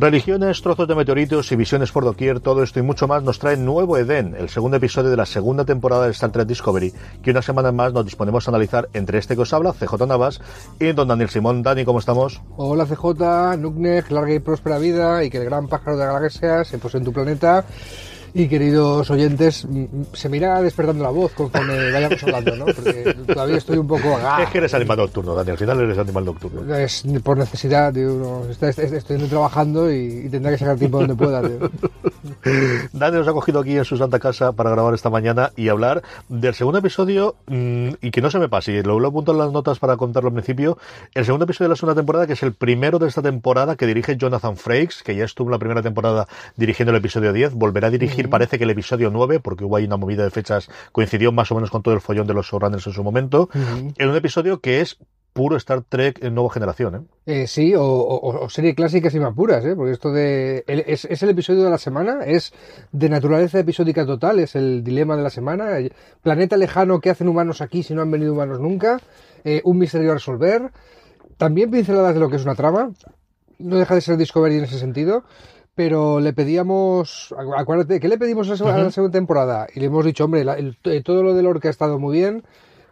[0.00, 3.56] Religiones, trozos de meteoritos y visiones por doquier, todo esto y mucho más nos trae
[3.56, 7.42] Nuevo Edén, el segundo episodio de la segunda temporada de Star Trek Discovery, que una
[7.42, 10.40] semana más nos disponemos a analizar entre este que os habla, CJ Navas,
[10.78, 11.64] y don Daniel Simón.
[11.64, 12.40] Dani, ¿cómo estamos?
[12.56, 16.62] Hola CJ, Nuknek, larga y próspera vida y que el gran pájaro de la galaxia
[16.62, 17.64] se pose en tu planeta
[18.34, 19.66] y queridos oyentes,
[20.12, 22.64] se me irá despertando la voz conforme vayamos hablando, ¿no?
[22.66, 24.18] Porque todavía estoy un poco...
[24.40, 26.74] Es que eres animal nocturno, Dani, al final eres animal nocturno.
[26.74, 31.70] Es por necesidad, tío, estoy trabajando y, y, tendrá que sacar tiempo donde pueda, tío.
[32.92, 36.02] Dani nos ha cogido aquí en su santa casa para grabar esta mañana y hablar
[36.28, 39.52] del segundo episodio, mmm, y que no se me pase, lo, lo apunto en las
[39.52, 40.78] notas para contarlo al principio,
[41.14, 43.86] el segundo episodio de la segunda temporada, que es el primero de esta temporada que
[43.86, 47.88] dirige Jonathan Frakes, que ya estuvo en la primera temporada dirigiendo el episodio 10, volverá
[47.88, 51.30] a dirigir parece que el episodio 9, porque hubo ahí una movida de fechas, coincidió
[51.32, 53.94] más o menos con todo el follón de los showrunners en su momento, uh -huh.
[53.96, 54.98] en un episodio que es
[55.38, 57.42] puro Star Trek en nueva generación, ¿eh?
[57.42, 59.76] eh sí, o, o, o, serie clásica sin apuras, ¿eh?
[59.76, 60.64] Porque esto de...
[60.66, 62.52] El, es, es, el episodio de la semana, es
[62.90, 65.78] de naturaleza episódica total, es el dilema de la semana.
[66.22, 69.00] Planeta lejano, ¿qué hacen humanos aquí si no han venido humanos nunca?
[69.44, 70.72] Eh, un misterio a resolver.
[71.36, 72.90] También pinceladas de lo que es una trama.
[73.58, 75.22] No deja de ser Discovery en ese sentido
[75.78, 79.12] pero le pedíamos, acuérdate, ¿qué le pedimos a la, segunda, uh -huh.
[79.12, 79.68] temporada?
[79.72, 82.42] Y le hemos dicho, hombre, la, el, todo lo de Lorca ha estado muy bien,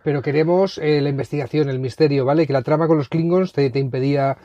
[0.05, 2.47] pero queremos eh, la investigación, el misterio, ¿vale?
[2.47, 4.37] Que la trama con los Klingons te, te impedía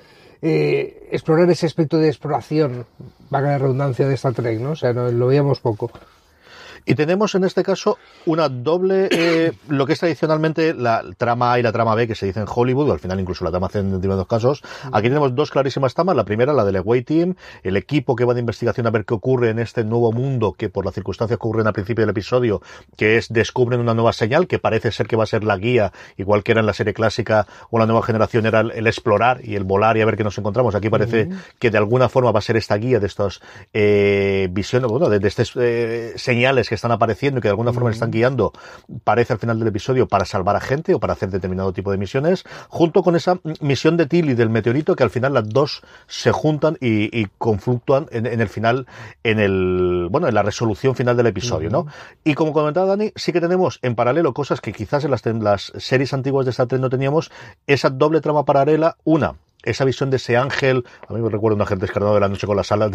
[0.41, 2.87] eh, explorar ese aspecto de exploración,
[3.29, 4.71] vaga la redundancia de Star Trek, ¿no?
[4.71, 5.91] O sea, no, lo veíamos poco.
[6.85, 11.59] Y tenemos en este caso una doble, eh, lo que es tradicionalmente la trama A
[11.59, 13.69] y la trama B que se dice en Hollywood, o al final incluso la trama
[13.69, 14.61] C en determinados casos.
[14.91, 16.15] Aquí tenemos dos clarísimas tramas.
[16.15, 19.13] La primera, la del Away Team, el equipo que va de investigación a ver qué
[19.13, 22.61] ocurre en este nuevo mundo que por las circunstancias que ocurren al principio del episodio,
[22.97, 25.91] que es descubren una nueva señal que parece ser que va a ser la guía,
[26.17, 29.41] igual que era en la serie clásica o la nueva generación era el, el explorar
[29.43, 30.75] y el volar y a ver qué nos encontramos.
[30.75, 31.41] Aquí parece uh -huh.
[31.59, 33.41] que de alguna forma va a ser esta guía de estas
[33.73, 37.73] eh, visiones, bueno, de, de estas eh, señales que están apareciendo y que de alguna
[37.73, 38.53] forma están guiando,
[39.03, 41.97] parece al final del episodio, para salvar a gente o para hacer determinado tipo de
[41.97, 46.31] misiones, junto con esa misión de Tilly del meteorito, que al final las dos se
[46.31, 48.87] juntan y, y confluctúan en, en, el final,
[49.25, 51.69] en el, bueno, en la resolución final del episodio.
[51.69, 51.87] ¿no?
[52.23, 55.43] Y como comentaba Dani, sí que tenemos en paralelo cosas que quizás en las, en
[55.43, 57.31] las series antiguas de Star Trek no teníamos,
[57.67, 61.61] esa doble trama paralela, una, esa visión de ese ángel, a mí me recuerda un
[61.61, 62.91] ángel descarnado de la noche con las alas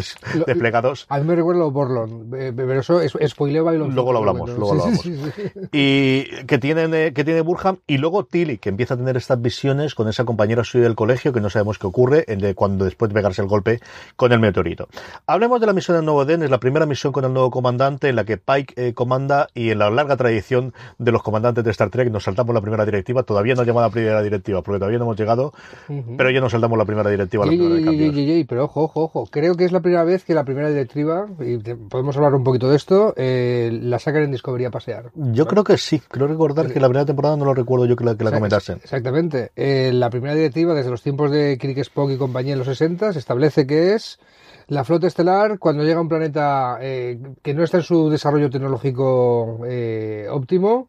[0.47, 1.06] desplegados.
[1.09, 4.75] A mí me recuerda a Borlon, pero eso es spoileo lo Luego lo hablamos, luego
[4.75, 5.03] lo hablamos.
[5.03, 8.97] Sí, sí, sí, y que tiene, que tiene Burham, y luego Tilly, que empieza a
[8.97, 12.55] tener estas visiones con esa compañera suya del colegio, que no sabemos qué ocurre, de
[12.55, 13.81] cuando después de pegarse el golpe
[14.16, 14.88] con el meteorito.
[15.26, 18.09] Hablemos de la misión del Nuevo Den, es la primera misión con el nuevo comandante,
[18.09, 21.71] en la que Pike eh, comanda, y en la larga tradición de los comandantes de
[21.71, 25.05] Star Trek, nos saltamos la primera directiva, todavía no llamada primera directiva, porque todavía no
[25.05, 25.53] hemos llegado,
[25.88, 26.16] uh -huh.
[26.16, 27.44] pero ya nos saltamos la primera directiva.
[27.44, 29.27] La primera de pero ojo, ojo, ojo.
[29.31, 32.69] Creo que es la primera vez que la primera directiva, y podemos hablar un poquito
[32.69, 35.11] de esto, eh, la sacan en Discovery a pasear.
[35.15, 35.50] Yo ¿no?
[35.50, 36.00] creo que sí.
[36.09, 38.77] Creo recordar que la primera temporada no lo recuerdo yo que la, que la comentasen.
[38.83, 39.53] Exactamente.
[39.56, 43.12] Eh, la primera directiva, desde los tiempos de Kirk Spock y compañía en los 60,
[43.12, 44.19] se establece que es
[44.69, 48.50] la flota estelar, cuando llega a un planeta eh, que no está en su desarrollo
[48.50, 50.88] tecnológico eh, óptimo,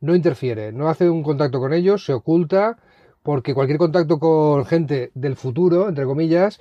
[0.00, 2.78] no interfiere, no hace un contacto con ellos, se oculta,
[3.22, 6.58] porque cualquier contacto con gente del futuro, entre comillas,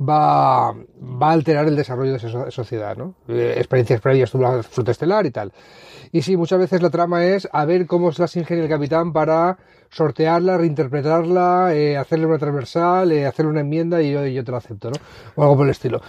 [0.00, 3.14] va, va a alterar el desarrollo de esa sociedad, ¿no?
[3.28, 5.52] Eh, experiencias previas sobre la flota estelar y tal.
[6.10, 9.12] Y sí, muchas veces la trama es a ver cómo se las ingenia el capitán
[9.12, 9.58] para
[9.90, 14.56] sortearla, reinterpretarla, eh, hacerle una transversal, eh, hacerle una enmienda y yo, yo, te lo
[14.56, 14.96] acepto, ¿no?
[15.36, 16.00] O algo por el estilo.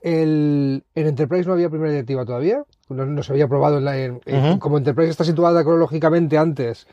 [0.00, 3.98] El, en Enterprise no había primera directiva todavía, no, no se había probado en la,
[3.98, 4.58] en, uh -huh.
[4.58, 6.86] como Enterprise está situada cronológicamente antes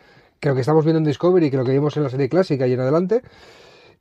[0.45, 2.67] que lo que estamos viendo en Discovery, que lo que vimos en la serie clásica
[2.67, 3.23] y en adelante.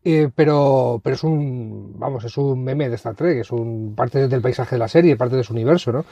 [0.05, 4.29] Eh, pero, pero es un, vamos, es un meme de Star Trek, es un parte
[4.29, 6.05] del paisaje de la serie, parte de su universo, ¿no?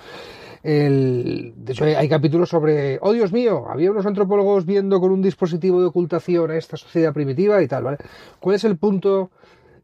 [0.62, 5.20] El, de hecho, hay, capítulos sobre, oh Dios mío, había unos antropólogos viendo con un
[5.20, 7.98] dispositivo de ocultación a esta sociedad primitiva y tal, ¿vale?
[8.40, 9.30] ¿Cuál es el punto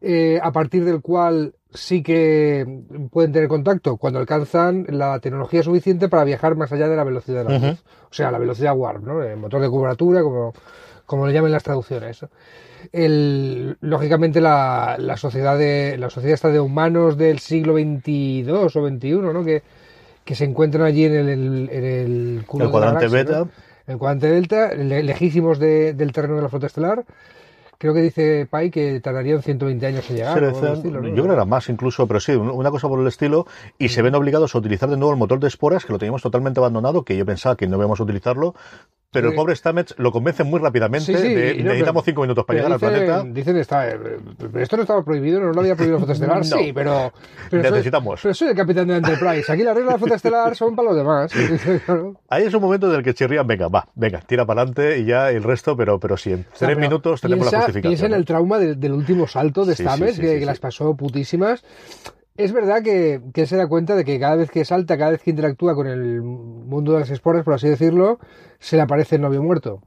[0.01, 2.65] eh, a partir del cual sí que
[3.11, 3.97] pueden tener contacto?
[3.97, 7.63] Cuando alcanzan la tecnología suficiente para viajar más allá de la velocidad de la luz.
[7.63, 7.77] Uh -huh.
[8.09, 9.21] O sea, la velocidad warp, ¿no?
[9.21, 10.53] El motor de cubratura, como,
[11.05, 12.25] como le llaman las traducciones.
[12.91, 18.69] El, lógicamente la, la, sociedad de la sociedad está de humanos del siglo XXII o
[18.69, 19.43] XXI, ¿no?
[19.43, 19.61] Que,
[20.23, 23.39] que se encuentran allí en el, en el, culo el cuadrante galaxia, beta.
[23.39, 23.49] ¿no?
[23.87, 27.03] El cuadrante delta, le, lejísimos de, del terreno de la flota estelar.
[27.79, 30.37] Creo que dice Pai que tardarían 120 años en llegar.
[30.37, 31.07] Sí, decían, estilo, ¿no?
[31.07, 33.47] Yo creo que era más incluso, pero sí, una cosa por el estilo.
[33.77, 36.21] Y se ven obligados a utilizar de nuevo el motor de esporas, que lo teníamos
[36.21, 38.53] totalmente abandonado, que yo pensaba que no íbamos a utilizarlo.
[39.11, 41.05] Pero el pobre Stamets lo convence muy rápidamente.
[41.05, 43.23] Sí, sí, de, no, necesitamos cinco minutos para llegar dicen, al planeta.
[43.33, 43.97] Dicen, está, eh,
[44.59, 46.37] esto no estaba prohibido, no lo había prohibido la flota estelar.
[46.49, 46.57] No.
[46.57, 47.11] Sí, pero.
[47.49, 48.19] pero Necesitamos.
[48.19, 49.51] Soy, pero soy el capitán de Enterprise.
[49.51, 51.31] Aquí las reglas de la flota estelar son para los demás.
[52.29, 55.05] Ahí es un momento en el que chirrían, venga, va, venga, tira para adelante y
[55.05, 57.89] ya el resto, pero, pero sí, en tres pero minutos tenemos piensa, la justificación.
[57.91, 60.39] Piensa en el trauma del, del último salto de Sí, Stamets, sí, sí, que, sí,
[60.39, 60.61] que las sí.
[60.61, 61.63] pasó putísimas.
[62.39, 65.21] Es verdad que, que se da cuenta de que cada vez que salta, cada vez
[65.21, 68.17] que interactúa con el mundo de las esporas, por así decirlo,
[68.59, 69.81] se le aparece el novio muerto.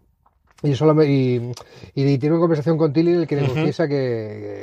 [0.62, 1.52] Y, solo, y,
[1.94, 3.94] y, tiene una conversación con Tilly en el que le confiesa que,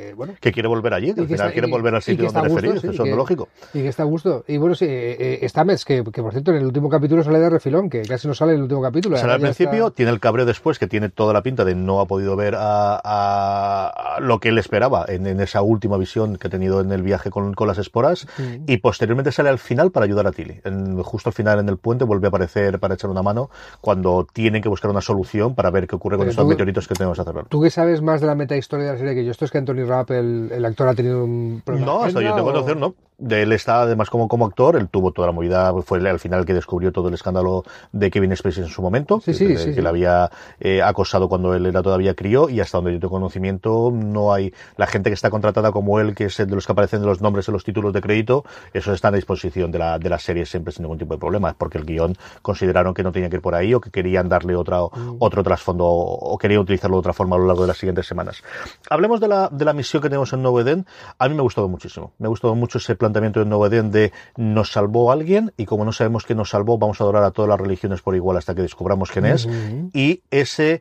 [0.08, 2.40] que, bueno, que quiere volver allí, que al final está, quiere volver al sitio donde
[2.40, 3.48] gusto, referir, sí, eso es lógico.
[3.74, 4.44] Y que está a gusto.
[4.48, 7.50] Y bueno, sí, eh, Stamets, que, que, por cierto en el último capítulo sale de
[7.50, 9.16] refilón, que casi no sale en el último capítulo.
[9.18, 9.96] Sale al principio, está...
[9.96, 13.00] tiene el cabreo después, que tiene toda la pinta de no ha podido ver a,
[13.02, 16.92] a, a lo que él esperaba en, en, esa última visión que ha tenido en
[16.92, 18.64] el viaje con, con las esporas, mm.
[18.66, 20.60] y posteriormente sale al final para ayudar a Tilly.
[20.64, 23.50] En, justo al final en el puente vuelve a aparecer para echar una mano
[23.80, 27.18] cuando tienen que buscar una solución para ver qué ocurre con tú, meteoritos que tenemos
[27.18, 27.46] a cerrar.
[27.48, 29.32] ¿Tú qué sabes más de la metahistoria de la serie que yo?
[29.32, 31.86] Esto es que Anthony Rapp, el, el actor, ha tenido un problema.
[31.86, 32.94] No, hasta yo tengo conocer, no.
[33.20, 36.40] De él está además como, como actor, él tuvo toda la movida, fue al final
[36.40, 39.56] el que descubrió todo el escándalo de Kevin Spacey en su momento, sí, sí, que,
[39.56, 39.82] sí, que sí.
[39.82, 43.92] le había eh, acosado cuando él era todavía crío y hasta donde yo tengo conocimiento
[43.92, 47.00] no hay la gente que está contratada como él, que es de los que aparecen
[47.00, 50.08] de los nombres en los títulos de crédito, eso está a disposición de la, de
[50.08, 53.28] la serie siempre sin ningún tipo de problema, porque el guion consideraron que no tenía
[53.28, 55.16] que ir por ahí o que querían darle otra, mm.
[55.18, 58.42] otro trasfondo o querían utilizarlo de otra forma a lo largo de las siguientes semanas.
[58.88, 60.86] Hablemos de la, de la misión que tenemos en Nuevo Eden.
[61.18, 62.12] A mí me ha gustado muchísimo.
[62.18, 65.92] Me ha gustado mucho ese planteamiento de Nuevo de nos salvó alguien y como no
[65.92, 68.62] sabemos quién nos salvó, vamos a adorar a todas las religiones por igual hasta que
[68.62, 69.46] descubramos quién es.
[69.46, 69.90] Uh -huh.
[69.92, 70.80] Y ese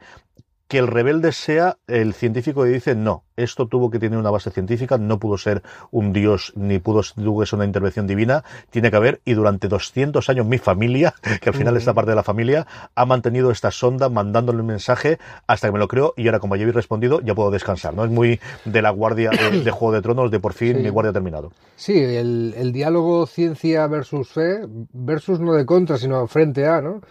[0.70, 4.52] que el rebelde sea el científico que dice no, esto tuvo que tener una base
[4.52, 9.20] científica, no pudo ser un dios ni pudo ser una intervención divina, tiene que haber,
[9.26, 13.06] y durante 200 años mi familia, que al final esta parte de la familia, ha
[13.06, 15.18] mantenido esta sonda mandándole un mensaje
[15.48, 18.06] hasta que me lo creo y ahora como ya habéis respondido ya puedo descansar, ¿no?
[18.06, 20.84] Es muy de la guardia de, de Juego de Tronos, de por fin sí.
[20.84, 21.52] mi guardia ha terminado.
[21.78, 27.02] Sí, el, el diálogo ciencia versus fe, versus no de contra, sino frente a, ¿no?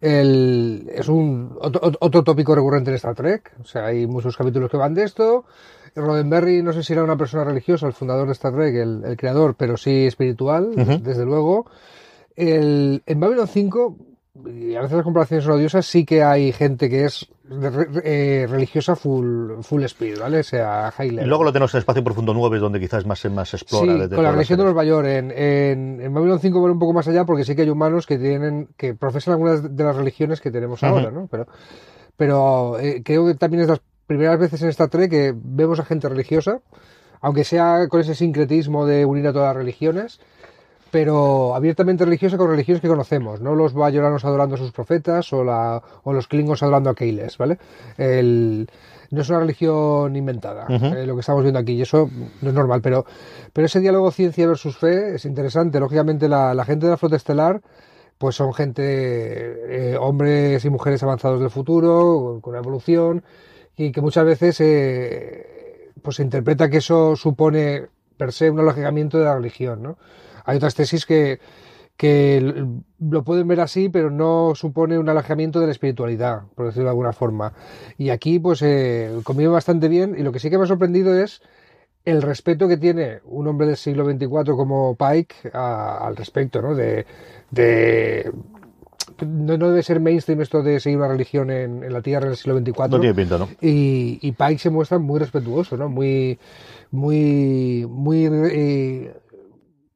[0.00, 3.52] El, es un otro, otro, tópico recurrente en Star Trek.
[3.60, 5.44] O sea, hay muchos capítulos que van de esto.
[5.94, 9.16] Roddenberry, no sé si era una persona religiosa, el fundador de Star Trek, el, el
[9.16, 11.00] creador, pero sí espiritual, uh -huh.
[11.00, 11.66] desde luego.
[12.36, 13.96] El, en Babylon 5,
[14.46, 17.28] y a veces las comparaciones son odiosas, sí que hay gente que es
[18.02, 20.40] eh, religiosa full, full speed, ¿vale?
[20.40, 21.24] O sea, high level.
[21.24, 24.08] Y luego lo tenemos en Espacio Profundo 9, donde quizás más, más explora.
[24.08, 25.06] Sí, con la religión de los Bayor.
[25.06, 28.06] En, en, en Babylon 5 van un poco más allá porque sí que hay humanos
[28.06, 30.90] que tienen, que profesan algunas de las religiones que tenemos uh -huh.
[30.90, 31.28] ahora, ¿no?
[31.30, 31.46] Pero,
[32.16, 35.84] pero eh, creo que también es las primeras veces en Star Trek que vemos a
[35.84, 36.60] gente religiosa,
[37.20, 40.20] aunque sea con ese sincretismo de unir a todas las religiones,
[40.94, 45.42] pero abiertamente religiosa con religiones que conocemos, no los bayoranos adorando a sus profetas o,
[45.42, 47.58] la, o los klingons adorando a Keiles, ¿vale?
[47.98, 48.68] El,
[49.10, 50.96] no es una religión inventada, uh -huh.
[50.96, 52.08] eh, lo que estamos viendo aquí, y eso
[52.42, 53.04] no es normal, pero,
[53.52, 55.80] pero ese diálogo ciencia versus fe es interesante.
[55.80, 57.60] Lógicamente, la, la gente de la flota estelar
[58.16, 63.24] pues son gente, eh, hombres y mujeres avanzados del futuro, con una evolución,
[63.76, 69.18] y que muchas veces eh, pues se interpreta que eso supone per se un alojamiento
[69.18, 69.96] de la religión, ¿no?
[70.44, 71.40] Hay otras tesis que,
[71.96, 72.66] que
[72.98, 76.90] lo pueden ver así, pero no supone un alejamiento de la espiritualidad, por decirlo de
[76.90, 77.52] alguna forma.
[77.98, 81.18] Y aquí, pues, eh, convive bastante bien, y lo que sí que me ha sorprendido
[81.18, 81.42] es
[82.04, 86.74] el respeto que tiene un hombre del siglo XXIV como Pike a, al respecto, ¿no?
[86.74, 87.06] De,
[87.50, 88.30] de
[89.26, 92.36] no, no, debe ser mainstream esto de seguir una religión en, en la Tierra del
[92.36, 92.90] siglo XXIV.
[92.90, 93.48] No tiene pinta, ¿no?
[93.60, 95.88] Y, y Pike se muestra muy respetuoso, ¿no?
[95.88, 96.38] Muy,
[96.90, 99.14] muy, muy, eh,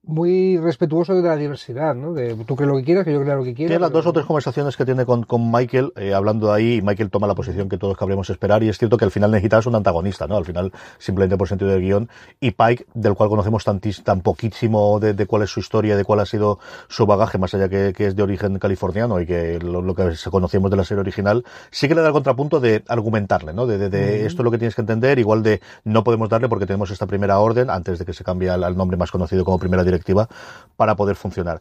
[0.08, 2.14] muy respetuoso de la diversidad, ¿no?
[2.14, 3.68] De tú crees lo que quieras, que yo crea lo que quiera.
[3.68, 6.82] Tiene las dos o tres conversaciones que tiene con, con Michael, eh, hablando ahí, y
[6.82, 9.66] Michael toma la posición que todos cabríamos esperar, y es cierto que al final necesitas
[9.66, 10.38] un antagonista, ¿no?
[10.38, 12.08] Al final, simplemente por sentido del guion,
[12.40, 16.04] y Pike, del cual conocemos tantis- tan poquísimo de, de cuál es su historia, de
[16.04, 19.58] cuál ha sido su bagaje, más allá que, que es de origen californiano y que
[19.60, 22.82] lo, lo que conocemos de la serie original, sí que le da el contrapunto de
[22.88, 23.66] argumentarle, ¿no?
[23.66, 26.48] De, de- de esto es lo que tienes que entender, igual de no podemos darle
[26.48, 29.44] porque tenemos esta primera orden, antes de que se cambie al, al nombre más conocido
[29.44, 30.28] como primera directiva,
[30.76, 31.60] para poder funcionar.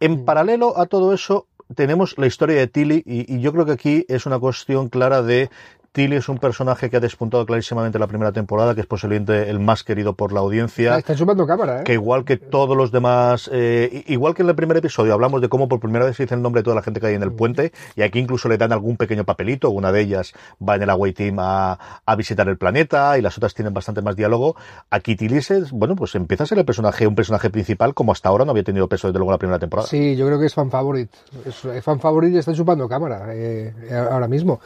[0.00, 3.72] En paralelo a todo eso, tenemos la historia de Tilly y, y yo creo que
[3.72, 5.50] aquí es una cuestión clara de
[5.96, 9.48] Tilly es un personaje que ha despuntado clarísimamente en la primera temporada, que es posiblemente
[9.48, 10.98] el más querido por la audiencia.
[10.98, 11.84] Está chupando cámara, ¿eh?
[11.84, 15.48] Que igual que todos los demás, eh, igual que en el primer episodio hablamos de
[15.48, 17.22] cómo por primera vez se dice el nombre de toda la gente que hay en
[17.22, 20.82] el puente, y aquí incluso le dan algún pequeño papelito, una de ellas va en
[20.82, 24.54] el away team a, a visitar el planeta, y las otras tienen bastante más diálogo.
[24.90, 28.28] Aquí Tilly es, bueno, pues empieza a ser el personaje, un personaje principal, como hasta
[28.28, 29.88] ahora no había tenido peso desde luego la primera temporada.
[29.88, 31.16] Sí, yo creo que es fan favorite.
[31.46, 33.72] Es, fan favorite y está chupando cámara eh,
[34.10, 34.60] ahora mismo.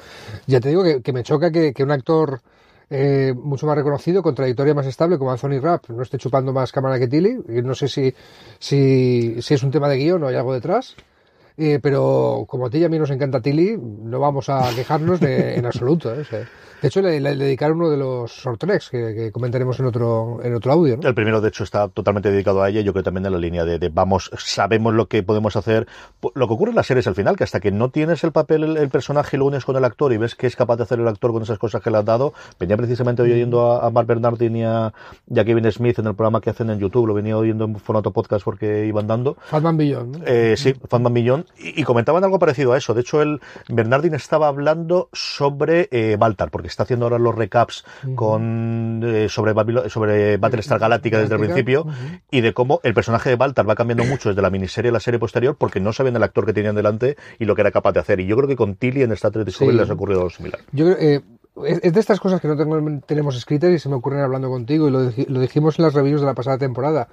[0.48, 2.40] Ya te digo que, que me choca que, un actor
[2.88, 6.72] eh, mucho más reconocido, con trayectoria más estable, como Anthony Rapp, no esté chupando más
[6.72, 7.38] cámara que Tilly.
[7.62, 8.14] No sé si,
[8.58, 10.96] si, si es un tema de guion o hay algo detrás.
[11.62, 15.20] Eh, pero como a ti y a mí nos encanta Tilly, no vamos a quejarnos
[15.20, 16.14] de- en absoluto.
[16.14, 16.20] ¿eh?
[16.20, 16.38] O sea,
[16.80, 20.40] de hecho, le, le dedicaron uno de los short tracks que, que comentaremos en otro,
[20.42, 20.96] en otro audio.
[20.96, 21.06] ¿no?
[21.06, 22.80] El primero, de hecho, está totalmente dedicado a ella.
[22.80, 25.86] Yo creo también en la línea de, de vamos, sabemos lo que podemos hacer.
[26.34, 28.64] Lo que ocurre en las series al final, que hasta que no tienes el papel,
[28.64, 30.98] el, el personaje lo unes con el actor y ves que es capaz de hacer
[31.00, 32.32] el actor con esas cosas que le has dado.
[32.58, 34.94] Venía precisamente hoy oyendo a, a Mark Bernardin y a,
[35.28, 37.06] y a Kevin Smith en el programa que hacen en YouTube.
[37.06, 39.36] Lo venía oyendo en formato podcast porque iban dando.
[39.48, 40.16] Fatman Beyond.
[40.20, 40.24] ¿no?
[40.26, 41.44] Eh, sí, Fatman Millón.
[41.58, 42.94] Y, y comentaban algo parecido a eso.
[42.94, 47.84] De hecho, el Bernardin estaba hablando sobre eh, Baltar, porque está haciendo ahora los recaps
[48.14, 52.94] con eh, sobre, Babilo- sobre Battlestar Galactica desde el Galáctica, principio y de cómo el
[52.94, 55.92] personaje de Baltar va cambiando mucho desde la miniserie a la serie posterior porque no
[55.92, 58.20] sabían el actor que tenían delante y lo que era capaz de hacer.
[58.20, 59.80] Y yo creo que con Tilly en Star Trek Discovery Sí.
[59.80, 60.60] les ha ocurrido algo similar.
[60.72, 61.20] Yo creo, eh,
[61.82, 64.88] es de estas cosas que no tengo- tenemos escritas y se me ocurren hablando contigo
[64.88, 67.08] y lo, lo dijimos en las reviews de la pasada temporada.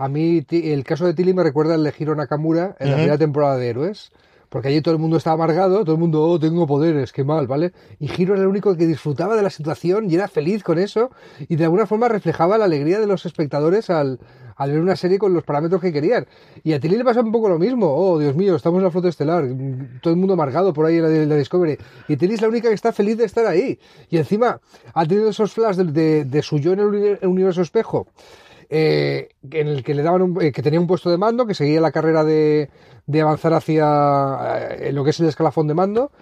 [0.00, 3.18] A mí el caso de Tilly me recuerda al de Hiro Nakamura en la primera
[3.18, 4.10] temporada de Héroes.
[4.48, 7.46] Porque allí todo el mundo estaba amargado, todo el mundo, oh, tengo poderes, qué mal,
[7.46, 7.70] ¿vale?
[8.00, 11.10] Y Hiro era el único que disfrutaba de la situación y era feliz con eso
[11.48, 14.18] y de alguna forma reflejaba la alegría de los espectadores al,
[14.56, 16.26] al ver una serie con los parámetros que querían.
[16.64, 17.94] Y a Tilly le pasa un poco lo mismo.
[17.94, 19.44] Oh, Dios mío, estamos en la flota estelar.
[20.02, 21.78] Todo el mundo amargado por ahí en la, en la Discovery.
[22.08, 23.78] Y Tilly es la única que está feliz de estar ahí.
[24.08, 24.60] Y encima
[24.92, 28.08] ha tenido esos flashes de, de- de su yo en el universo espejo.
[28.70, 31.54] Eh, en el que le daban un- eh, que tenía un puesto de mando, que
[31.54, 32.70] seguía la carrera de,
[33.06, 36.12] de avanzar hacia eh, lo que es el escalafón de mando,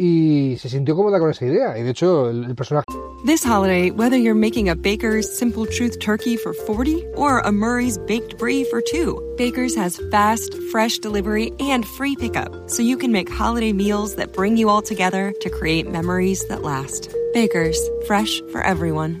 [0.00, 1.76] y se sintió cómoda con esa idea.
[1.76, 2.84] Y de hecho, el, el personaje
[3.26, 7.98] This holiday, whether you're making a Baker's Simple Truth turkey for 40 or a Murray's
[8.06, 13.10] Baked Brie for 2, Baker's has fast, fresh delivery and free pickup, so you can
[13.10, 17.12] make holiday meals that bring you all together to create memories that last.
[17.34, 17.76] Baker's,
[18.06, 19.20] fresh for everyone.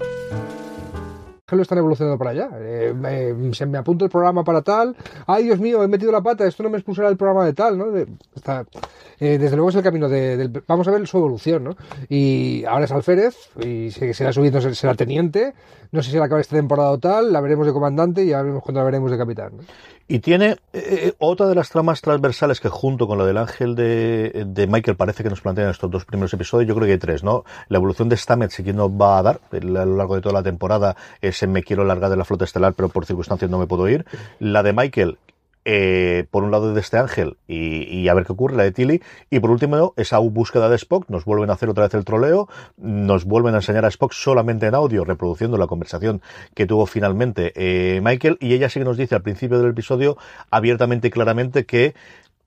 [1.55, 2.49] Lo están evolucionando para allá.
[2.59, 4.95] Eh, me- se me apunta el programa para tal.
[5.27, 6.45] Ay, Dios mío, he metido la pata.
[6.45, 7.91] Esto no me expulsará el programa de tal, ¿no?
[7.91, 8.65] De- está-
[9.19, 10.63] eh, desde luego es el camino de, del.
[10.67, 11.75] Vamos a ver su evolución, ¿no?
[12.09, 15.53] Y ahora es alférez y se- será subiendo, será teniente.
[15.91, 17.31] No sé si la acaba esta temporada o tal.
[17.33, 19.51] La veremos de comandante y ya veremos cuando la veremos de capitán.
[19.57, 19.63] ¿no?
[20.13, 24.43] Y tiene eh, otra de las tramas transversales que junto con la del ángel de,
[24.45, 27.23] de Michael parece que nos plantean estos dos primeros episodios, yo creo que hay tres,
[27.23, 27.45] ¿no?
[27.69, 30.21] La evolución de Stamets y quién nos va a dar el- a lo largo de
[30.21, 33.57] toda la temporada ese me quiero largar de la flota estelar pero por circunstancias no
[33.57, 34.05] me puedo ir.
[34.39, 35.17] La de Michael,
[35.65, 38.71] eh, por un lado de este ángel y, y a ver qué ocurre, la de
[38.71, 42.05] Tilly, y por último esa búsqueda de Spock, nos vuelven a hacer otra vez el
[42.05, 46.21] troleo, nos vuelven a enseñar a Spock solamente en audio, reproduciendo la conversación
[46.53, 50.17] que tuvo finalmente eh, Michael, y ella sí que nos dice al principio del episodio
[50.49, 51.93] abiertamente y claramente que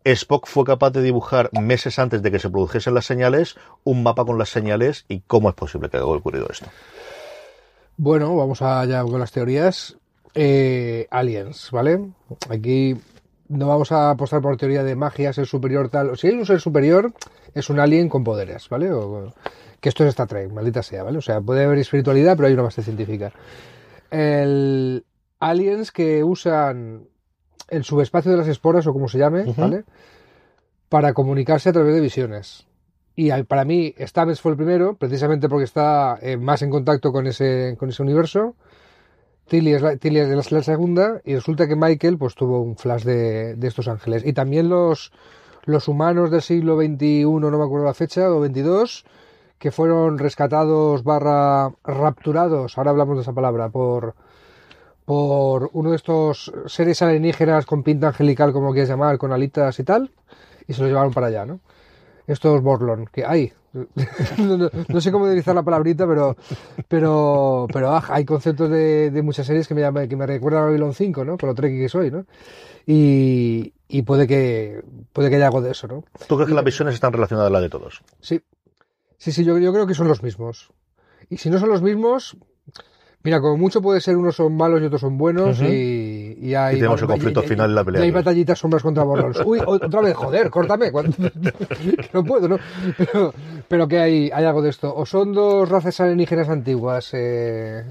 [0.04, 4.24] Spock fue capaz de dibujar meses antes de que se produjesen las señales un mapa
[4.24, 6.66] con las señales y cómo es posible que haya ocurrido esto.
[7.96, 9.96] Bueno, vamos allá con las teorías.
[10.34, 12.00] Eh, aliens, ¿vale?
[12.50, 12.96] Aquí
[13.48, 16.16] no vamos a apostar por teoría de magia, ser superior, tal.
[16.18, 17.12] Si hay un ser superior,
[17.54, 18.92] es un alien con poderes, ¿vale?
[18.92, 19.32] O-
[19.80, 21.18] que esto es Star Trek, maldita sea, ¿vale?
[21.18, 23.32] O sea, puede haber espiritualidad, pero hay una base científica.
[24.10, 25.04] El
[25.40, 27.06] aliens que usan
[27.68, 29.44] el subespacio de las esporas, o como se llame.
[29.60, 29.84] ¿vale?
[30.88, 32.66] Para comunicarse a través de visiones.
[33.16, 37.26] Y para mí, Stamets fue el primero, precisamente porque está eh, más en contacto con
[37.26, 38.56] ese, con ese universo.
[39.48, 39.96] Tilly es, la,
[40.50, 44.24] la segunda y resulta que Michael pues tuvo un flash de, de estos ángeles.
[44.24, 45.12] Y también los,
[45.64, 49.04] los humanos del siglo XXI, no me acuerdo la fecha, o 22,
[49.58, 54.14] que fueron rescatados barra rapturados, ahora hablamos de esa palabra, por,
[55.04, 59.84] por uno de estos seres alienígenas con pinta angelical, como quieras llamar, con alitas y
[59.84, 60.10] tal,
[60.66, 61.60] y se los llevaron para allá, ¿no?
[62.26, 63.52] Estos Borlon, que hay,
[64.38, 66.36] no, no, no, sé cómo utilizar la palabrita, pero
[66.86, 70.62] pero pero ah, hay conceptos de, de, muchas series que me llaman, que me recuerdan
[70.62, 71.36] a Babylon 5, ¿no?
[71.36, 72.24] Por lo treki que soy, ¿no?
[72.86, 76.04] Y, y, puede que puede que haya algo de eso, ¿no?
[76.28, 78.02] ¿Tú crees y, que las visiones están relacionadas a la de todos?
[78.20, 78.40] Sí.
[79.18, 80.70] Sí, sí, yo, yo creo que son los mismos.
[81.30, 82.36] Y si no son los mismos,
[83.24, 85.72] Mira, como mucho puede ser unos son malos y otros son buenos uh -huh.
[85.72, 86.76] y, y, hay...
[86.76, 88.02] Y tenemos el conflicto y, final en la pelea.
[88.02, 89.40] Y hay batallitas sombras contra borrones.
[89.44, 90.92] Uy, otra vez, joder, córtame.
[92.12, 92.58] no puedo, ¿no?
[92.98, 93.34] Pero,
[93.66, 94.94] pero que hay, hay algo de esto.
[94.94, 97.82] O son dos razas alienígenas antiguas, eh,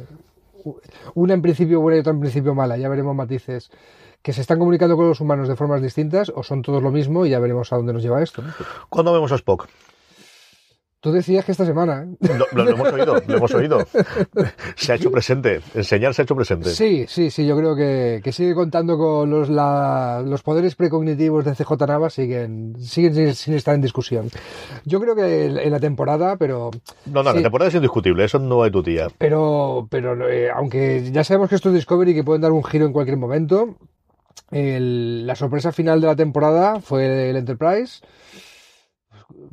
[1.15, 3.71] una en principio buena y otra en principio mala, ya veremos matices
[4.21, 7.25] que se están comunicando con los humanos de formas distintas o son todos lo mismo
[7.25, 8.41] y ya veremos a dónde nos lleva esto.
[8.41, 8.53] ¿no?
[8.87, 9.67] ¿Cuándo vemos a Spock?
[11.03, 12.07] Tú decías que esta semana.
[12.21, 12.27] ¿eh?
[12.53, 13.85] Lo, lo, hemos oído, lo hemos oído.
[14.77, 15.59] Se ha hecho presente.
[15.75, 16.69] Enseñar se ha hecho presente.
[16.69, 17.45] Sí, sí, sí.
[17.45, 22.13] Yo creo que, que sigue contando con los, la, los poderes precognitivos de CJ Navas,
[22.13, 24.29] siguen, siguen sin, sin, estar en discusión.
[24.85, 26.71] Yo creo que en la temporada, pero.
[27.07, 29.07] No, no, sí, la temporada es indiscutible, eso no hay tu tía.
[29.17, 32.63] Pero, pero eh, aunque ya sabemos que esto es Discovery y que pueden dar un
[32.63, 33.75] giro en cualquier momento,
[34.51, 37.99] el, la sorpresa final de la temporada fue el Enterprise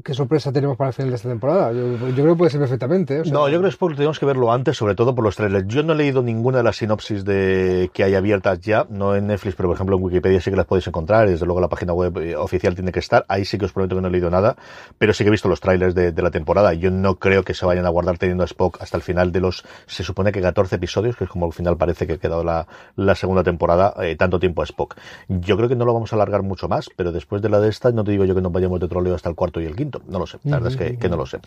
[0.04, 1.72] qué sorpresa tenemos para el final de esta temporada.
[1.72, 3.20] Yo, yo creo que puede ser perfectamente.
[3.20, 5.66] O sea, no, yo creo que tenemos que verlo antes, sobre todo por los trailers.
[5.66, 9.26] Yo no he leído ninguna de las sinopsis de que hay abiertas ya, no en
[9.26, 11.28] Netflix, pero por ejemplo en Wikipedia sí que las podéis encontrar.
[11.28, 13.24] Desde luego la página web eh, oficial tiene que estar.
[13.28, 14.56] Ahí sí que os prometo que no he leído nada,
[14.98, 16.72] pero sí que he visto los trailers de, de la temporada.
[16.74, 19.40] Yo no creo que se vayan a guardar teniendo a Spock hasta el final de
[19.40, 22.44] los, se supone que 14 episodios, que es como al final parece que ha quedado
[22.44, 24.96] la, la segunda temporada, eh, tanto tiempo a Spock.
[25.28, 27.68] Yo creo que no lo vamos a alargar mucho más, pero después de la de
[27.68, 29.76] esta, no te digo yo que nos vayamos de troleo hasta el cuarto y el
[29.76, 30.02] quinto.
[30.06, 30.38] No lo sé.
[30.44, 31.40] La verdad es que, que, no lo sé.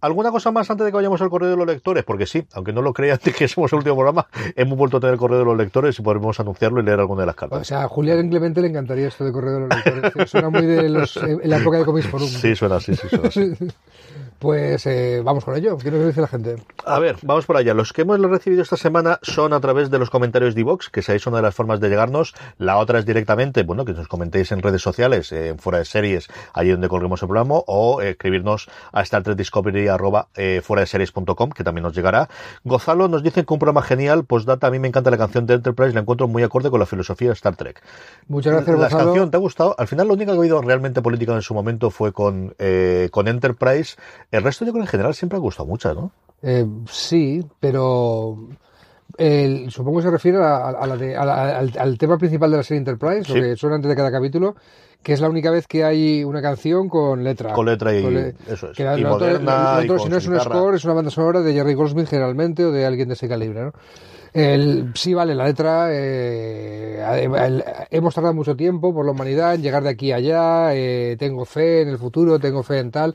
[0.00, 2.04] ¿Alguna cosa más antes de que vayamos al correo de los lectores?
[2.04, 5.14] Porque sí, aunque no lo crean que somos el último programa, hemos vuelto a tener
[5.14, 7.60] el correo de los lectores y podemos anunciarlo y leer alguna de las cartas.
[7.60, 10.30] O sea, a Julián Clemente le encantaría esto de correo de los lectores.
[10.30, 12.28] suena muy de los, en la época de Comics Forum.
[12.28, 13.52] Sí, suena así, sí, suena así.
[14.38, 15.78] Pues eh, vamos con ello.
[15.78, 16.56] ¿Qué nos dice la gente?
[16.84, 17.72] A ver, vamos por allá.
[17.72, 21.00] Los que hemos recibido esta semana son a través de los comentarios de iVox, que
[21.02, 22.34] seáis una de las formas de llegarnos.
[22.58, 26.28] La otra es directamente, bueno, que nos comentéis en redes sociales, eh, fuera de series,
[26.52, 30.80] allí donde colguemos el programa, o eh, escribirnos a Star Trek Discovery arroba eh, fuera
[30.80, 32.28] de series.com, que también nos llegará.
[32.64, 35.46] Gozalo nos dice que un programa genial, pues data, a mí me encanta la canción
[35.46, 37.82] de Enterprise, la encuentro muy acorde con la filosofía de Star Trek.
[38.28, 39.04] Muchas gracias, La Gonzalo.
[39.06, 39.74] canción, ¿te ha gustado?
[39.78, 43.08] Al final, lo único que he oído realmente política en su momento fue con, eh,
[43.10, 43.96] con Enterprise.
[44.30, 46.12] El resto, yo creo en general siempre ha gustado mucho, ¿no?
[46.42, 48.48] Eh, sí, pero
[49.16, 52.50] el, supongo que se refiere a, a la de, a la, al, al, tema principal
[52.50, 53.34] de la serie Enterprise, sí.
[53.34, 54.54] lo que suena antes de cada capítulo,
[55.02, 57.52] que es la única vez que hay una canción con letra.
[57.52, 58.76] Con letra y con le, eso es.
[58.76, 61.52] Que y moderna, otro, y si no es un score, es una banda sonora de
[61.52, 63.72] Jerry Goldsmith generalmente o de alguien de ese calibre, ¿no?
[64.32, 65.88] El, sí, vale, la letra.
[65.90, 67.00] Eh,
[67.38, 70.74] el, hemos tardado mucho tiempo por la humanidad en llegar de aquí a allá.
[70.74, 73.14] Eh, tengo fe en el futuro, tengo fe en tal.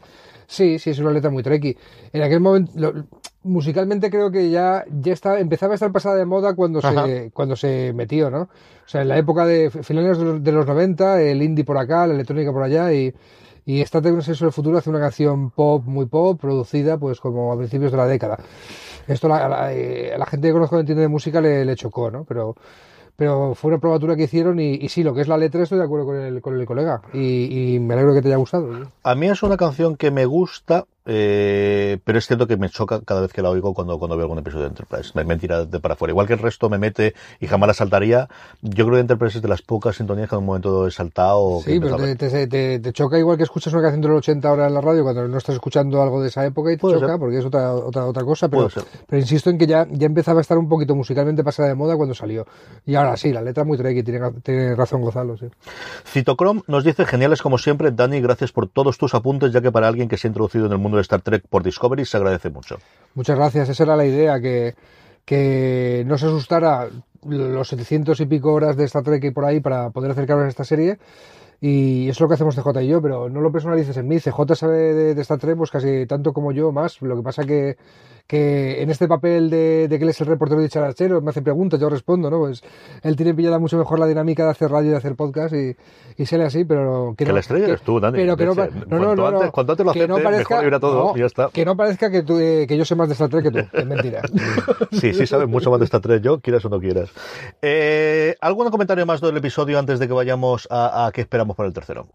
[0.52, 1.78] Sí, sí, es una letra muy trequi.
[2.12, 3.06] En aquel momento, lo,
[3.44, 7.56] musicalmente creo que ya, ya está, empezaba a estar pasada de moda cuando se, cuando
[7.56, 8.42] se metió, ¿no?
[8.42, 8.50] O
[8.86, 12.06] sea, en la época de finales de los, de los 90, el indie por acá,
[12.06, 13.14] la electrónica por allá y,
[13.66, 17.58] y Trek Sexo del Futuro hace una canción pop, muy pop, producida pues como a
[17.58, 18.38] principios de la década.
[19.08, 22.12] Esto la, la, eh, la gente que conozco que entiende de música le, le chocó,
[22.12, 22.26] ¿no?
[22.26, 22.58] Pero
[23.22, 25.78] pero fue una probatura que hicieron y, y, sí, lo que es la letra estoy
[25.78, 28.88] de acuerdo con el, con el colega y, y, me alegro que te haya gustado.
[29.04, 33.02] A mí es una canción que me gusta, eh, pero es cierto que me choca
[33.02, 35.12] cada vez que la oigo cuando, cuando veo algún episodio de Enterprise.
[35.16, 36.12] Me, me tira de para afuera.
[36.12, 38.30] Igual que el resto me mete y jamás la saltaría.
[38.62, 41.62] Yo creo que Enterprise es de las pocas sintonías que en un momento he saltado.
[41.64, 44.48] Sí, pero te, te, te, te, choca igual que escuchas una canción de los 80
[44.48, 47.08] ahora en la radio cuando no estás escuchando algo de esa época y te choca
[47.08, 47.20] ser.
[47.20, 48.48] porque es otra, otra, otra cosa.
[48.48, 48.70] Pero,
[49.08, 51.96] pero insisto en que ya, ya empezaba a estar un poquito musicalmente pasada de moda
[51.96, 52.46] cuando salió.
[52.86, 55.36] Y ahora sí, la letra muy trequi, tiene, tiene razón Gonzalo.
[55.38, 55.48] Sí.
[56.06, 59.88] Citocrom nos dice, geniales como siempre, Dani, gracias por todos tus apuntes, ya que para
[59.88, 62.50] alguien que se ha introducido en el mundo de Star Trek por Discovery se agradece
[62.50, 62.78] mucho.
[63.14, 64.76] Muchas gracias, esa era la idea, que,
[65.26, 66.90] que no se asustara
[67.26, 70.50] los 700 y pico horas de Star Trek y por ahí para poder acercarnos a
[70.50, 70.98] esta serie
[71.60, 74.20] Y eso es lo que hacemos CJ y yo, pero no lo personalices en mí.
[74.20, 77.02] CJ sabe de, de Star Trek pues casi tanto como yo, más.
[77.02, 77.78] Lo que pasa que,
[78.32, 81.42] que en este papel de, de que él es el reportero de charachero, me hace
[81.42, 82.40] preguntas, yo respondo, ¿no?
[82.40, 82.64] Pues
[83.04, 85.76] él tiene pillada mucho mejor la dinámica de hacer radio y de hacer podcast y,
[86.16, 88.18] y sale así, pero que, Que no, la estrella que- eres tú, Dani.
[88.18, 90.56] Pero que no, no, no, Cuanto no, antes- cuanto antes lo Que no aceptes, parezca-
[90.56, 91.50] mejor irá todo, no, y ya está.
[91.52, 93.60] Que no parezca que, tú, eh, que yo sé más de Star Trek que tú,
[93.78, 94.22] es mentira.
[94.94, 97.10] Sí, sí, sabes mucho más de Star Trek yo, quieras o no quieras.
[97.62, 101.68] Eh, ¿Algún comentario más del episodio antes de que vayamos a, a qué esperamos para
[101.68, 102.08] el tercero?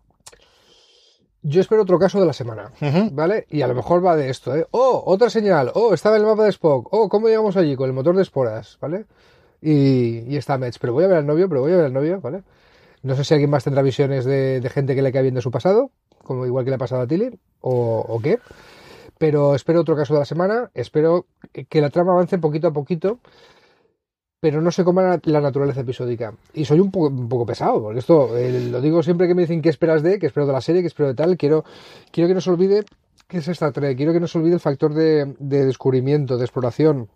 [1.42, 2.72] Yo espero otro caso de la semana,
[3.12, 3.46] ¿vale?
[3.48, 4.66] Y a lo mejor va de esto, ¿eh?
[4.72, 5.70] Oh, otra señal.
[5.74, 6.88] Oh, estaba en el mapa de Spock.
[6.92, 7.76] Oh, ¿cómo llegamos allí?
[7.76, 9.04] Con el motor de esporas, ¿vale?
[9.62, 10.78] Y, y está Metz.
[10.80, 12.42] Pero voy a ver al novio, pero voy a ver al novio, ¿vale?
[13.02, 15.40] No sé si alguien más tendrá visiones de, de gente que le cae bien de
[15.40, 15.90] su pasado,
[16.24, 18.40] como igual que le ha pasado a Tilly, o, o qué.
[19.18, 20.70] Pero espero otro caso de la semana.
[20.74, 21.26] Espero
[21.68, 23.20] que la trama avance poquito a poquito
[24.50, 26.32] pero no sé cómo era la naturaleza episódica.
[26.54, 29.42] Y soy un poco, un poco pesado, porque esto eh, lo digo siempre que me
[29.42, 31.36] dicen qué esperas de, qué espero de la serie, qué espero de tal.
[31.36, 31.64] Quiero,
[32.12, 32.84] quiero que no se olvide
[33.26, 36.44] qué es Star Trek, quiero que no se olvide el factor de, de descubrimiento, de
[36.44, 37.08] exploración.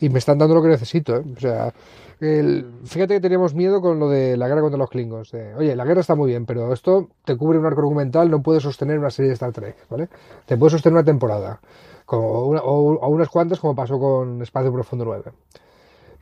[0.00, 1.22] Y me están dando lo que necesito, ¿eh?
[1.36, 1.72] O sea,
[2.20, 5.32] el- fíjate que teníamos miedo con lo de la guerra contra los Klingons.
[5.56, 8.58] Oye, la guerra está muy bien, pero esto te cubre un arco argumental, no puede
[8.60, 10.08] sostener una serie de Star Trek, ¿vale?
[10.46, 11.60] Te puede sostener una temporada,
[12.04, 15.30] como una- o, o unas cuantas, como pasó con Espacio Profundo 9.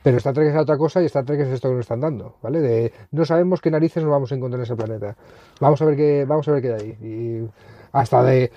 [0.05, 2.35] Pero Star Trek es otra cosa y Star Trek es esto que nos están dando,
[2.43, 2.61] ¿vale?
[2.61, 5.17] De no sabemos qué narices nos vamos a encontrar en ese planeta.
[5.59, 6.97] Vamos a ver qué, vamos a ver qué hay ahí.
[7.01, 7.49] Y
[7.91, 8.51] hasta de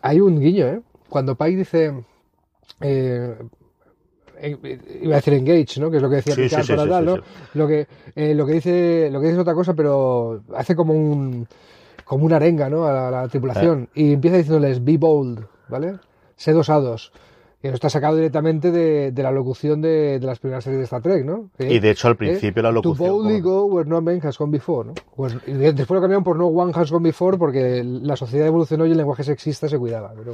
[0.00, 0.80] hay un guiño, ¿eh?
[1.10, 2.02] Cuando Pike dice
[2.80, 3.36] eh,
[4.38, 5.90] eh, iba a decir engage, ¿no?
[5.90, 7.60] Que es lo que decía Sí, Picard sí, sí, para sí, tal, sí, ¿no?
[7.60, 10.94] Lo que eh, lo que dice lo que dice es otra cosa, pero hace como
[10.94, 11.46] un
[12.06, 12.86] como una arenga, ¿no?
[12.86, 14.00] A la, a la tripulación Eh.
[14.02, 15.98] y empieza diciéndoles be bold, ¿vale?
[16.36, 17.12] Sed osados.
[17.62, 21.02] Esto está sacado directamente de, de la locución de, de las primeras series de Star
[21.02, 21.50] Trek, ¿no?
[21.58, 23.08] Y de hecho, al principio la locución...
[23.08, 24.94] To boldly go where no man has gone before, ¿no?
[25.14, 28.46] Pues, y de- después lo cambiaron por no one has gone before porque la sociedad
[28.46, 30.12] evolucionó y el lenguaje sexista se cuidaba.
[30.16, 30.32] Pero,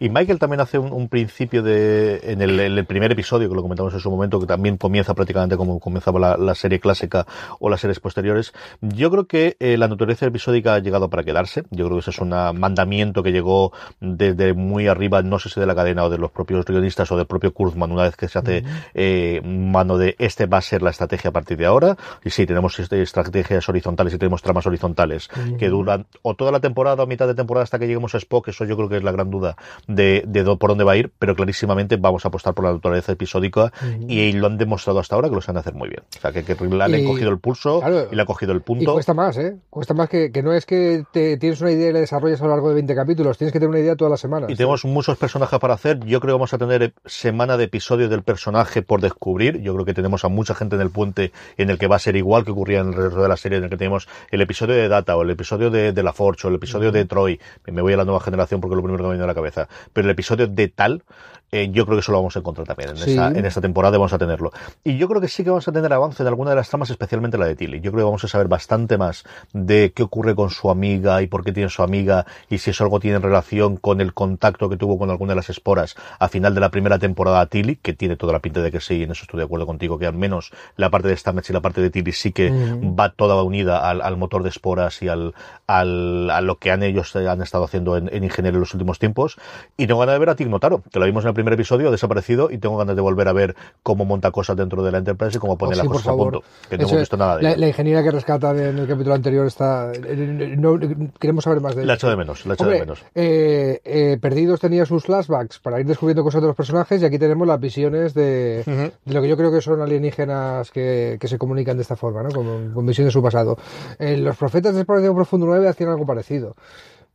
[0.00, 3.54] Y Michael también hace un, un principio de en el, en el primer episodio, que
[3.54, 7.26] lo comentamos en su momento, que también comienza prácticamente como comenzaba la, la serie clásica
[7.58, 8.52] o las series posteriores.
[8.82, 11.62] Yo creo que eh, la naturaleza episódica ha llegado para quedarse.
[11.70, 15.58] Yo creo que ese es un mandamiento que llegó desde muy arriba, no sé si
[15.58, 18.28] de la cadena o de los propios guionistas o del propio Kurzman, una vez que
[18.28, 21.96] se hace eh, mano de este va a ser la estrategia a partir de ahora.
[22.24, 27.02] Y sí, tenemos estrategias horizontales y tenemos tramas horizontales que duran o toda la temporada
[27.02, 28.48] o mitad de temporada hasta que lleguemos a Spock.
[28.48, 30.22] Eso yo creo que es la gran duda de,
[30.58, 33.72] por dónde va a ir, pero clarísimamente vamos a apostar por la naturaleza episódica
[34.08, 36.02] y lo han demostrado hasta ahora que lo saben hacer muy bien.
[36.16, 38.52] O sea, que, que le han Y- cogido el pulso claro, y le han cogido
[38.52, 38.92] el y punto.
[38.94, 39.56] cuesta más, ¿eh?
[39.70, 42.44] Cuesta más que, que no es que te, tienes una idea y la desarrollas a
[42.44, 44.50] lo largo de 20 capítulos, tienes que tener una idea todas las semanas.
[44.50, 45.91] Y tenemos muchos personajes para hacer.
[46.00, 49.60] Yo creo que vamos a tener semana de episodios del personaje por descubrir.
[49.62, 51.98] Yo creo que tenemos a mucha gente en el puente en el que va a
[51.98, 54.40] ser igual que ocurría en el resto de la serie, en el que tenemos el
[54.40, 57.40] episodio de Data o el episodio de, de La Forge o el episodio de Troy.
[57.66, 59.34] Me voy a la nueva generación porque es lo primero que me viene a la
[59.34, 59.68] cabeza.
[59.92, 61.02] Pero el episodio de tal,
[61.50, 62.90] eh, yo creo que eso lo vamos a encontrar también.
[62.90, 63.10] En, Sí.
[63.10, 64.52] esta, en esta temporada vamos a tenerlo.
[64.84, 66.88] Y yo creo que sí que vamos a tener avance en alguna de las tramas,
[66.90, 67.80] especialmente la de Tilly.
[67.80, 71.26] Yo creo que vamos a saber bastante más de qué ocurre con su amiga y
[71.26, 74.76] por qué tiene su amiga y si eso algo tiene relación con el contacto que
[74.76, 75.81] tuvo con alguna de las esporas
[76.18, 78.80] a final de la primera temporada a Tilly, que tiene toda la pinta de que
[78.80, 81.50] sí, y en eso estoy de acuerdo contigo, que al menos la parte de Stamets
[81.50, 85.02] y la parte de Tilly sí que va toda unida al, al motor de esporas
[85.02, 85.34] y al,
[85.66, 88.74] al, a lo que han ellos eh, han estado haciendo en, en Ingeniería en los
[88.74, 89.36] últimos tiempos.
[89.76, 91.88] Y tengo ganas de ver a Tig Notaro, que lo vimos en el primer episodio,
[91.88, 94.98] ha desaparecido, y tengo ganas de volver a ver cómo monta cosas dentro de la
[94.98, 96.42] Enterprise y cómo pone Oh, las sí, por cosas a punto.
[96.68, 99.14] Que no Eso hemos visto nada de la, la ingeniera que rescatan en el capítulo
[99.14, 99.92] anterior está.
[99.92, 100.78] eh, no-
[101.18, 101.86] queremos saber más de ella.
[101.88, 103.02] La echo de menos, la echo Hombre, de menos.
[103.14, 107.18] eh, eh, Perdidos tenía sus flashbacks para ir descubriendo cosas de los personajes y aquí
[107.18, 111.38] tenemos las visiones de, de lo que yo creo que son alienígenas que, que se
[111.38, 112.28] comunican de esta forma, ¿no?
[112.28, 113.56] Con, con visiones de su pasado.
[113.98, 116.56] Eh, los profetas de Espacio Profundo 9 hacían algo parecido,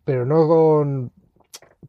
[0.04, 1.12] pero no con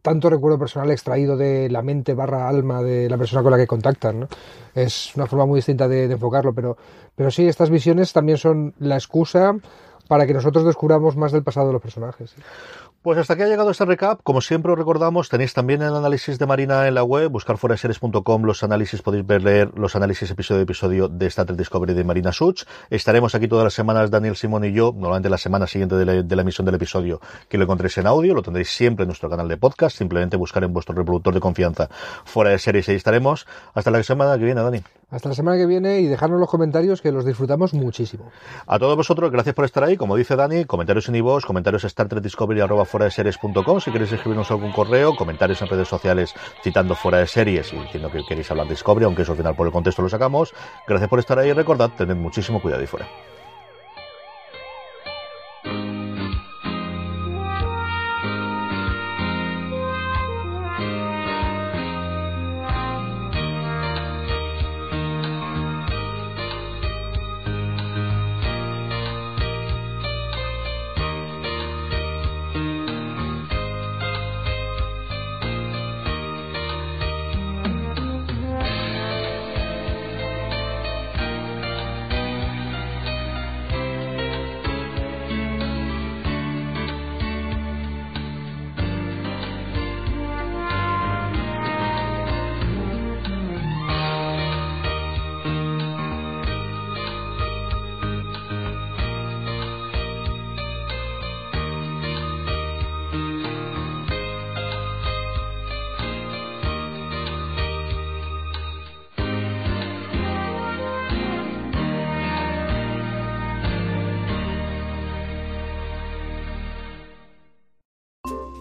[0.03, 3.67] tanto recuerdo personal extraído de la mente barra alma de la persona con la que
[3.67, 4.29] contactan, ¿no?
[4.75, 6.77] Es una forma muy distinta de, de enfocarlo, pero,
[7.17, 9.55] pero sí, estas visiones también son la excusa
[10.09, 12.31] para que nosotros descubramos más del pasado de los personajes.
[12.31, 12.43] ¿sí?
[13.01, 14.21] Pues hasta aquí ha llegado este recap.
[14.25, 18.43] Como siempre os recordamos, tenéis también el análisis de Marina en la web, buscar fueraseries.com
[18.43, 22.03] los análisis, podéis ver, leer los análisis episodio a episodio de Star Trek Discovery de
[22.03, 22.65] Marina Such.
[22.91, 26.23] Estaremos aquí todas las semanas, Daniel Simón y yo, normalmente la semana siguiente de la,
[26.25, 29.31] de la emisión del episodio, que lo encontréis en audio, lo tendréis siempre en nuestro
[29.31, 31.89] canal de podcast, simplemente buscar en vuestro reproductor de confianza
[32.25, 33.47] fuera de series y ahí estaremos.
[33.75, 34.83] Hasta la semana que viene, Dani.
[35.11, 38.31] Hasta la semana que viene y dejarnos los comentarios que los disfrutamos muchísimo.
[38.67, 39.97] A todos vosotros, gracias por estar ahí.
[39.99, 43.81] Como dice Dani, comentarios en iVoox, comentarios Star Trek Discovery arroba fuera de series.com.
[43.81, 48.09] Si queréis escribirnos algún correo, comentarios en redes sociales citando fuera de series y diciendo
[48.11, 50.55] que queréis hablar de Discovery, aunque eso al final por el contexto lo sacamos.
[50.87, 53.09] Gracias por estar ahí y recordad, tened muchísimo cuidado y fuera.